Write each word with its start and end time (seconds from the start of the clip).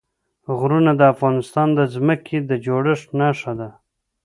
غرونه 0.57 0.91
د 0.97 1.01
افغانستان 1.13 1.67
د 1.75 1.79
ځمکې 1.93 2.37
د 2.49 2.51
جوړښت 2.65 3.07
نښه 3.19 3.53
ده. 3.59 3.69